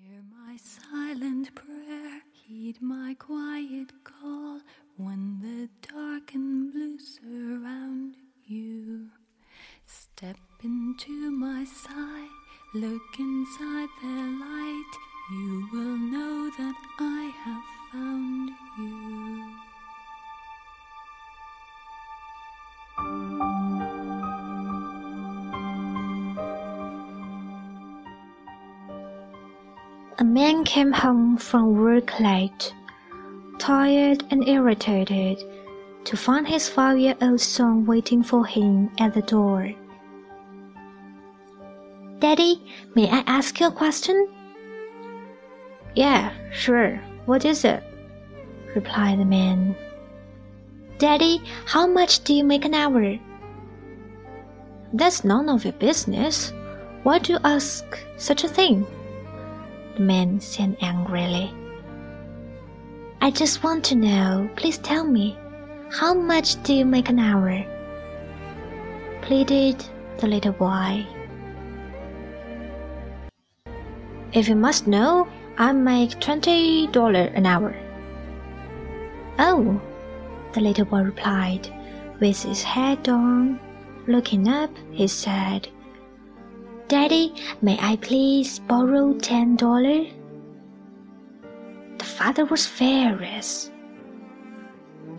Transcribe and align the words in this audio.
Hear 0.00 0.22
my 0.30 0.56
silent 0.56 1.54
prayer, 1.54 2.22
heed 2.32 2.80
my 2.80 3.14
quiet 3.18 3.92
call 4.02 4.60
when 4.96 5.38
the 5.40 5.68
dark 5.88 6.34
and 6.34 6.72
blue 6.72 6.98
surround 6.98 8.16
you. 8.44 9.10
Step 9.84 10.36
into 10.62 11.30
my 11.30 11.64
side, 11.64 12.28
look 12.74 13.18
inside 13.18 13.88
the 14.02 14.20
light, 14.40 14.92
you 15.30 15.68
will 15.72 15.96
know 15.96 16.23
A 30.24 30.26
man 30.26 30.64
came 30.64 30.90
home 30.90 31.36
from 31.36 31.76
work 31.76 32.18
late, 32.18 32.72
tired 33.58 34.24
and 34.30 34.48
irritated, 34.48 35.38
to 36.04 36.16
find 36.16 36.48
his 36.48 36.66
five 36.66 36.98
year 36.98 37.14
old 37.20 37.42
son 37.42 37.84
waiting 37.84 38.22
for 38.22 38.46
him 38.46 38.90
at 38.98 39.12
the 39.12 39.20
door. 39.20 39.70
Daddy, 42.20 42.64
may 42.94 43.06
I 43.10 43.22
ask 43.26 43.60
you 43.60 43.66
a 43.66 43.70
question? 43.70 44.26
Yeah, 45.94 46.32
sure. 46.50 46.96
What 47.26 47.44
is 47.44 47.62
it? 47.62 47.82
replied 48.74 49.18
the 49.18 49.26
man. 49.26 49.76
Daddy, 50.96 51.42
how 51.66 51.86
much 51.86 52.24
do 52.24 52.32
you 52.32 52.44
make 52.44 52.64
an 52.64 52.72
hour? 52.72 53.18
That's 54.90 55.22
none 55.22 55.50
of 55.50 55.64
your 55.64 55.74
business. 55.74 56.50
Why 57.02 57.18
do 57.18 57.34
you 57.34 57.38
ask 57.44 57.84
such 58.16 58.42
a 58.42 58.48
thing? 58.48 58.86
The 59.96 60.02
man 60.02 60.40
said 60.40 60.76
angrily. 60.80 61.52
I 63.20 63.30
just 63.30 63.62
want 63.62 63.84
to 63.84 63.94
know. 63.94 64.50
Please 64.56 64.78
tell 64.78 65.04
me. 65.04 65.38
How 65.90 66.12
much 66.14 66.62
do 66.62 66.74
you 66.74 66.84
make 66.84 67.08
an 67.08 67.18
hour? 67.18 67.64
pleaded 69.24 69.82
the 70.18 70.26
little 70.26 70.52
boy. 70.52 71.06
If 74.34 74.48
you 74.48 74.54
must 74.54 74.86
know, 74.86 75.26
I 75.56 75.72
make 75.72 76.20
twenty 76.20 76.88
dollars 76.88 77.30
an 77.34 77.46
hour. 77.46 77.74
Oh, 79.38 79.80
the 80.52 80.60
little 80.60 80.84
boy 80.84 81.02
replied, 81.02 81.72
with 82.20 82.42
his 82.42 82.62
head 82.62 83.02
down. 83.02 83.58
Looking 84.06 84.48
up, 84.48 84.70
he 84.90 85.08
said, 85.08 85.68
Daddy, 86.86 87.32
may 87.62 87.78
I 87.80 87.96
please 87.96 88.58
borrow 88.58 89.14
ten 89.14 89.56
dollars? 89.56 90.08
The 91.96 92.04
father 92.04 92.44
was 92.44 92.66
furious. 92.66 93.70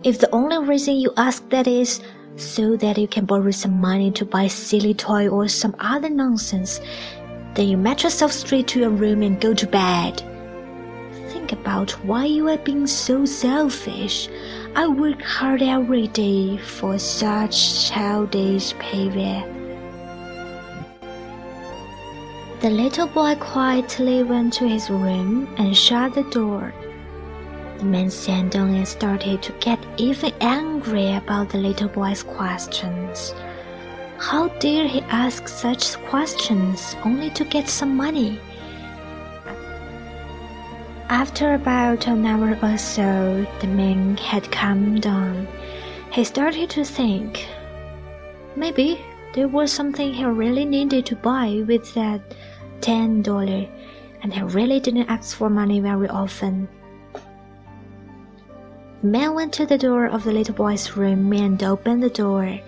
If 0.04 0.20
the 0.20 0.30
only 0.32 0.58
reason 0.58 0.94
you 0.94 1.12
ask 1.16 1.48
that 1.50 1.66
is 1.66 2.00
so 2.36 2.76
that 2.76 2.98
you 2.98 3.08
can 3.08 3.24
borrow 3.24 3.50
some 3.50 3.80
money 3.80 4.12
to 4.12 4.24
buy 4.24 4.44
a 4.44 4.48
silly 4.48 4.94
toy 4.94 5.26
or 5.26 5.48
some 5.48 5.74
other 5.80 6.08
nonsense, 6.08 6.80
then 7.54 7.66
you 7.66 7.76
met 7.76 8.04
yourself 8.04 8.30
straight 8.30 8.68
to 8.68 8.80
your 8.80 8.90
room 8.90 9.22
and 9.22 9.40
go 9.40 9.52
to 9.52 9.66
bed. 9.66 10.22
Think 11.30 11.50
about 11.50 11.90
why 12.04 12.26
you 12.26 12.48
are 12.48 12.58
being 12.58 12.86
so 12.86 13.24
selfish. 13.24 14.28
I 14.76 14.86
work 14.86 15.20
hard 15.20 15.62
every 15.62 16.06
day 16.08 16.58
for 16.58 16.96
such 16.98 17.88
childish 17.90 18.72
behavior. 18.74 19.55
The 22.60 22.70
little 22.70 23.06
boy 23.06 23.34
quietly 23.34 24.22
went 24.22 24.54
to 24.54 24.66
his 24.66 24.88
room 24.88 25.46
and 25.58 25.76
shut 25.76 26.14
the 26.14 26.22
door. 26.22 26.72
The 27.76 27.84
man 27.84 28.08
sat 28.08 28.50
down 28.50 28.74
and 28.74 28.88
started 28.88 29.42
to 29.42 29.52
get 29.60 29.78
even 29.98 30.32
angry 30.40 31.14
about 31.14 31.50
the 31.50 31.58
little 31.58 31.88
boy's 31.88 32.22
questions. 32.22 33.34
How 34.18 34.48
dare 34.58 34.88
he 34.88 35.02
ask 35.02 35.48
such 35.48 35.98
questions 36.08 36.96
only 37.04 37.28
to 37.30 37.44
get 37.44 37.68
some 37.68 37.94
money? 37.94 38.40
After 41.10 41.52
about 41.52 42.06
an 42.06 42.24
hour 42.24 42.58
or 42.62 42.78
so, 42.78 43.46
the 43.60 43.66
man 43.66 44.16
had 44.16 44.50
calmed 44.50 45.02
down. 45.02 45.46
He 46.10 46.24
started 46.24 46.70
to 46.70 46.84
think. 46.84 47.46
Maybe 48.56 48.98
there 49.36 49.48
was 49.48 49.70
something 49.70 50.14
he 50.14 50.24
really 50.24 50.64
needed 50.64 51.04
to 51.04 51.14
buy 51.14 51.62
with 51.68 51.92
that 51.92 52.22
ten 52.80 53.20
dollar, 53.20 53.68
and 54.22 54.32
he 54.32 54.40
really 54.42 54.80
didn't 54.80 55.10
ask 55.10 55.36
for 55.36 55.50
money 55.50 55.78
very 55.78 56.08
often. 56.08 56.66
The 59.02 59.08
man 59.08 59.34
went 59.34 59.52
to 59.52 59.66
the 59.66 59.76
door 59.76 60.06
of 60.06 60.24
the 60.24 60.32
little 60.32 60.54
boy's 60.54 60.96
room 60.96 61.30
and 61.34 61.62
opened 61.62 62.02
the 62.02 62.08
door. 62.08 62.58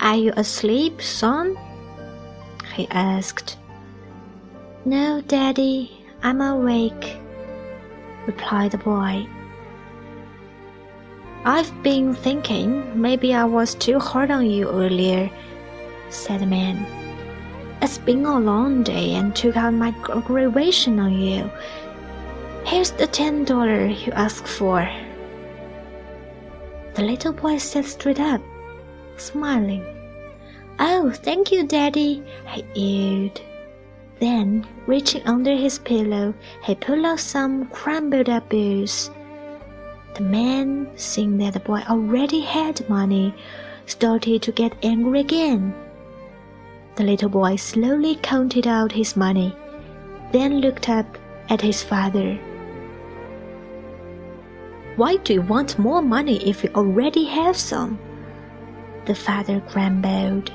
Are 0.00 0.16
you 0.16 0.32
asleep, 0.36 1.00
son? 1.00 1.56
he 2.74 2.86
asked. 2.90 3.56
No, 4.84 5.22
Daddy, 5.22 6.04
I'm 6.22 6.42
awake, 6.42 7.16
replied 8.26 8.72
the 8.72 8.78
boy. 8.78 9.26
I've 11.46 11.82
been 11.82 12.14
thinking 12.14 12.98
maybe 12.98 13.34
I 13.34 13.44
was 13.44 13.74
too 13.74 13.98
hard 13.98 14.30
on 14.30 14.46
you 14.48 14.66
earlier, 14.66 15.30
said 16.08 16.40
the 16.40 16.46
man. 16.46 16.86
It's 17.82 17.98
been 17.98 18.24
a 18.24 18.40
long 18.40 18.82
day 18.82 19.12
and 19.12 19.36
took 19.36 19.54
out 19.54 19.74
my 19.74 19.94
aggravation 20.08 20.98
on 20.98 21.12
you. 21.20 21.50
Here's 22.64 22.92
the 22.92 23.06
ten 23.06 23.44
dollar 23.44 23.84
you 23.84 24.10
asked 24.12 24.48
for. 24.48 24.88
The 26.94 27.02
little 27.02 27.34
boy 27.34 27.58
sat 27.58 27.84
straight 27.84 28.20
up, 28.20 28.40
smiling. 29.18 29.84
Oh, 30.78 31.10
thank 31.10 31.52
you, 31.52 31.66
Daddy, 31.66 32.22
he 32.46 32.64
yelled. 32.74 33.42
Then, 34.18 34.66
reaching 34.86 35.26
under 35.26 35.54
his 35.54 35.78
pillow, 35.78 36.32
he 36.62 36.74
pulled 36.74 37.04
out 37.04 37.20
some 37.20 37.66
crumbled 37.68 38.30
up 38.30 38.48
bills. 38.48 39.10
The 40.14 40.22
man, 40.22 40.88
seeing 40.94 41.38
that 41.38 41.54
the 41.54 41.60
boy 41.60 41.82
already 41.88 42.40
had 42.40 42.88
money, 42.88 43.34
started 43.86 44.42
to 44.42 44.52
get 44.52 44.72
angry 44.84 45.20
again. 45.20 45.74
The 46.94 47.02
little 47.02 47.28
boy 47.28 47.56
slowly 47.56 48.14
counted 48.22 48.68
out 48.68 48.92
his 48.92 49.16
money, 49.16 49.52
then 50.30 50.60
looked 50.60 50.88
up 50.88 51.18
at 51.48 51.60
his 51.60 51.82
father. 51.82 52.38
Why 54.94 55.16
do 55.16 55.34
you 55.34 55.42
want 55.42 55.80
more 55.80 56.00
money 56.00 56.36
if 56.48 56.62
you 56.62 56.70
already 56.76 57.24
have 57.24 57.56
some? 57.56 57.98
The 59.06 59.16
father 59.16 59.60
grumbled. 59.72 60.52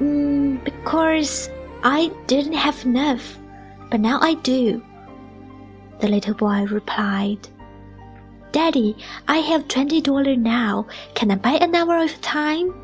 Mm, 0.00 0.64
because 0.64 1.50
I 1.82 2.10
didn't 2.26 2.54
have 2.54 2.82
enough, 2.86 3.38
but 3.90 4.00
now 4.00 4.20
I 4.22 4.34
do. 4.34 4.82
The 6.00 6.08
little 6.08 6.34
boy 6.34 6.64
replied. 6.64 7.46
Daddy, 8.50 8.96
I 9.28 9.38
have 9.38 9.68
twenty 9.68 10.00
dollars 10.00 10.38
now. 10.38 10.86
Can 11.14 11.30
I 11.30 11.36
buy 11.36 11.52
an 11.60 11.74
hour 11.74 11.98
of 11.98 12.20
time? 12.20 12.74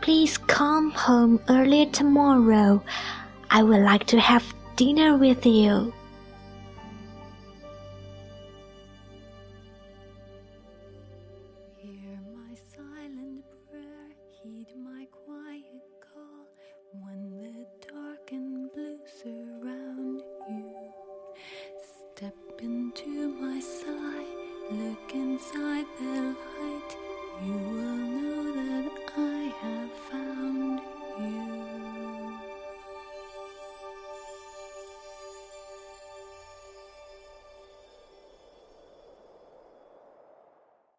Please 0.00 0.38
come 0.38 0.90
home 0.92 1.40
early 1.48 1.86
tomorrow. 1.86 2.82
I 3.50 3.62
would 3.62 3.82
like 3.82 4.06
to 4.06 4.20
have 4.20 4.54
dinner 4.76 5.16
with 5.16 5.44
you. 5.44 5.92
Inside 25.14 25.86
the 25.98 26.34
light, 26.60 26.96
you 27.44 27.52
will 27.52 27.96
know 27.96 28.52
that 28.52 28.95